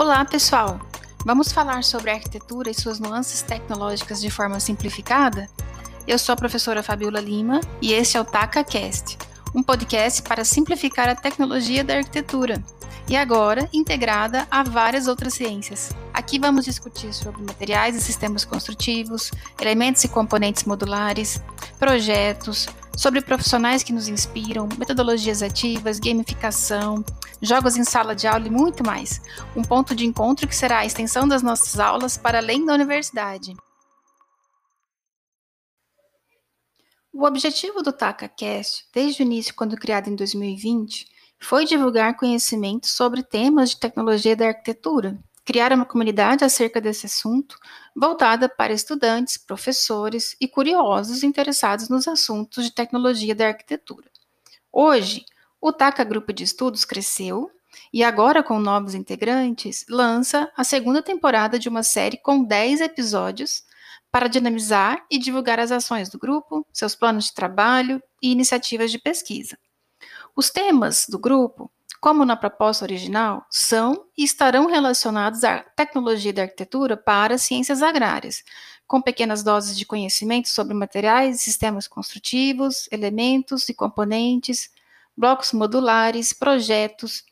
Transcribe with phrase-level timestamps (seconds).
[0.00, 0.78] Olá, pessoal!
[1.24, 5.50] Vamos falar sobre a arquitetura e suas nuances tecnológicas de forma simplificada?
[6.06, 9.18] Eu sou a professora Fabiola Lima e este é o TacaCast,
[9.52, 12.62] um podcast para simplificar a tecnologia da arquitetura
[13.08, 15.90] e agora integrada a várias outras ciências.
[16.14, 21.42] Aqui vamos discutir sobre materiais e sistemas construtivos, elementos e componentes modulares,
[21.76, 27.04] projetos, sobre profissionais que nos inspiram, metodologias ativas, gamificação,
[27.40, 29.22] jogos em sala de aula e muito mais.
[29.54, 33.54] Um ponto de encontro que será a extensão das nossas aulas para além da universidade.
[37.12, 41.06] O objetivo do TacaCast, desde o início, quando criado em 2020,
[41.40, 45.16] foi divulgar conhecimento sobre temas de tecnologia da arquitetura,
[45.48, 47.58] criar uma comunidade acerca desse assunto,
[47.96, 54.10] voltada para estudantes, professores e curiosos interessados nos assuntos de tecnologia da arquitetura.
[54.70, 55.24] Hoje,
[55.58, 57.50] o TACA Grupo de Estudos cresceu
[57.90, 63.62] e agora, com novos integrantes, lança a segunda temporada de uma série com 10 episódios
[64.12, 68.98] para dinamizar e divulgar as ações do grupo, seus planos de trabalho e iniciativas de
[68.98, 69.56] pesquisa.
[70.36, 76.42] Os temas do grupo, como na proposta original, são e estarão relacionados à tecnologia da
[76.42, 78.44] arquitetura para ciências agrárias,
[78.86, 84.70] com pequenas doses de conhecimento sobre materiais sistemas construtivos, elementos e componentes,
[85.16, 87.24] blocos modulares, projetos,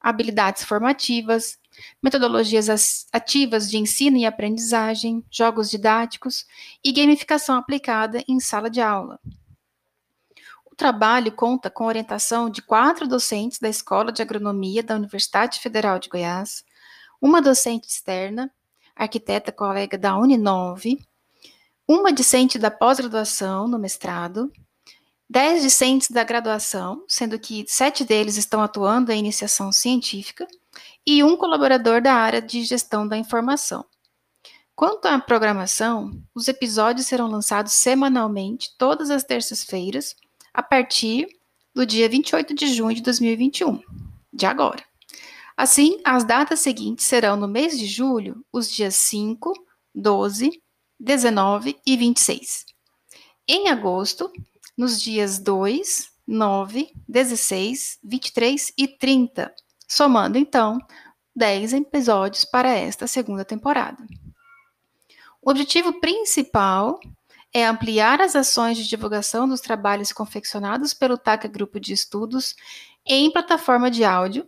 [0.00, 1.58] habilidades formativas,
[2.02, 6.46] metodologias ativas de ensino e aprendizagem, jogos didáticos
[6.84, 9.18] e gamificação aplicada em sala de aula.
[10.74, 16.00] O trabalho conta com orientação de quatro docentes da Escola de Agronomia da Universidade Federal
[16.00, 16.64] de Goiás,
[17.22, 18.52] uma docente externa,
[18.96, 20.98] arquiteta colega da Uninove,
[21.86, 24.50] uma discente da pós-graduação no mestrado,
[25.30, 30.44] dez discentes da graduação, sendo que sete deles estão atuando em iniciação científica,
[31.06, 33.84] e um colaborador da área de gestão da informação.
[34.74, 40.16] Quanto à programação, os episódios serão lançados semanalmente, todas as terças-feiras,
[40.54, 41.26] a partir
[41.74, 43.82] do dia 28 de junho de 2021,
[44.32, 44.82] de agora.
[45.56, 49.52] Assim, as datas seguintes serão no mês de julho, os dias 5,
[49.92, 50.62] 12,
[50.98, 52.64] 19 e 26.
[53.46, 54.32] Em agosto,
[54.76, 59.54] nos dias 2, 9, 16, 23 e 30,
[59.86, 60.78] somando então
[61.34, 64.04] 10 episódios para esta segunda temporada.
[65.42, 66.98] O objetivo principal
[67.54, 72.56] é ampliar as ações de divulgação dos trabalhos confeccionados pelo TACA Grupo de Estudos
[73.06, 74.44] em plataforma de áudio,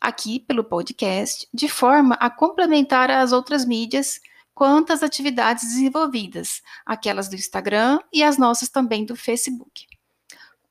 [0.00, 4.20] aqui pelo podcast, de forma a complementar as outras mídias
[4.54, 9.84] quanto às atividades desenvolvidas, aquelas do Instagram e as nossas também do Facebook.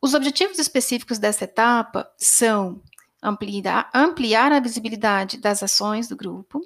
[0.01, 2.81] Os objetivos específicos dessa etapa são
[3.21, 6.61] ampliar, ampliar a visibilidade das ações do grupo,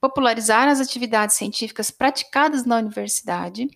[0.00, 3.68] popularizar as atividades científicas praticadas na universidade,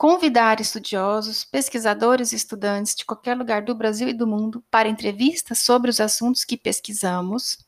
[0.00, 5.58] convidar estudiosos, pesquisadores e estudantes de qualquer lugar do Brasil e do mundo para entrevistas
[5.58, 7.58] sobre os assuntos que pesquisamos.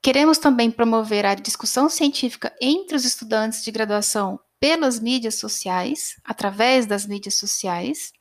[0.00, 6.86] Queremos também promover a discussão científica entre os estudantes de graduação pelas mídias sociais, através
[6.86, 8.14] das mídias sociais,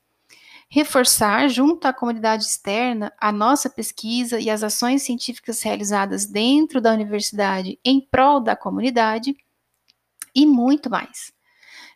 [0.68, 6.92] reforçar, junto à comunidade externa, a nossa pesquisa e as ações científicas realizadas dentro da
[6.92, 9.34] universidade em prol da comunidade
[10.36, 11.35] e muito mais.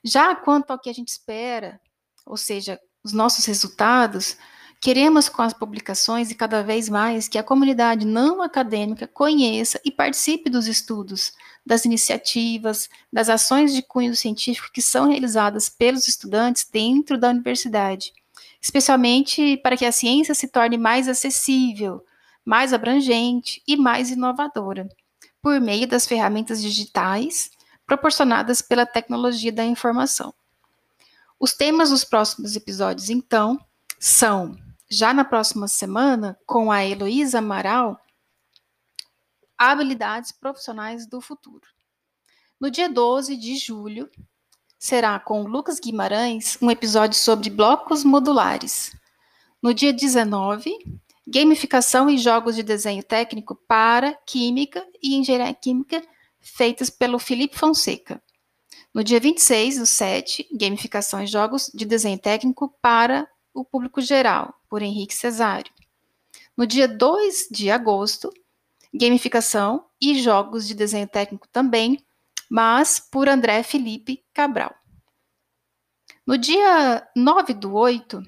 [0.04, 1.80] Já quanto ao que a gente espera,
[2.26, 4.38] ou seja, os nossos resultados,
[4.82, 9.92] queremos com as publicações e cada vez mais que a comunidade não acadêmica conheça e
[9.92, 11.34] participe dos estudos,
[11.66, 18.14] das iniciativas, das ações de cunho científico que são realizadas pelos estudantes dentro da universidade,
[18.62, 22.06] especialmente para que a ciência se torne mais acessível,
[22.46, 24.88] mais abrangente e mais inovadora,
[25.42, 27.52] por meio das ferramentas digitais
[27.90, 30.32] proporcionadas pela tecnologia da informação.
[31.40, 33.60] Os temas dos próximos episódios, então,
[34.00, 34.56] são,
[34.88, 38.00] já na próxima semana, com a Heloísa Amaral,
[39.58, 41.68] habilidades profissionais do futuro.
[42.60, 44.08] No dia 12 de julho,
[44.78, 48.96] será com Lucas Guimarães um episódio sobre blocos modulares.
[49.64, 50.72] No dia 19,
[51.28, 56.04] gamificação e jogos de desenho técnico para química e engenharia química
[56.42, 58.22] feitas pelo Felipe Fonseca.
[58.94, 64.54] No dia 26 do 7, gamificação e jogos de desenho técnico para o público geral,
[64.68, 65.72] por Henrique Cesário.
[66.58, 68.32] No dia 2 de agosto,
[68.94, 72.04] gamificação e jogos de desenho técnico também,
[72.50, 74.74] mas por André Felipe Cabral.
[76.26, 78.22] No dia 9 do 8,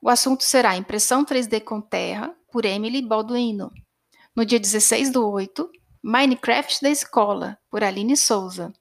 [0.00, 3.72] o assunto será impressão 3D com terra, por Emily Balduino.
[4.34, 5.70] No dia 16 do 8,
[6.02, 8.72] Minecraft da Escola, por Aline Souza.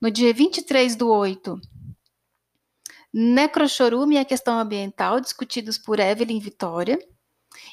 [0.00, 1.60] No dia 23 do 8,
[3.12, 6.98] Necrochorume e a questão ambiental, discutidos por Evelyn Vitória.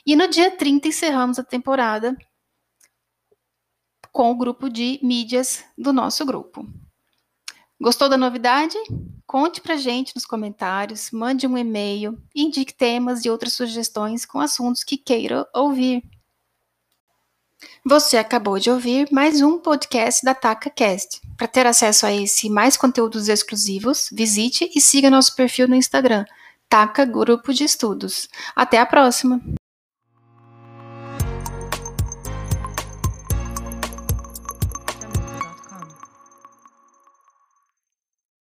[0.05, 2.15] E no dia 30 encerramos a temporada
[4.11, 6.65] com o grupo de mídias do nosso grupo.
[7.79, 8.77] Gostou da novidade?
[9.27, 14.83] Conte pra gente nos comentários, mande um e-mail, indique temas e outras sugestões com assuntos
[14.83, 16.01] que queira ouvir.
[17.83, 21.21] Você acabou de ouvir mais um podcast da TacaCast.
[21.37, 25.75] Para ter acesso a esse e mais conteúdos exclusivos, visite e siga nosso perfil no
[25.75, 26.25] Instagram,
[26.69, 28.29] Taca Grupo de Estudos.
[28.55, 29.41] Até a próxima!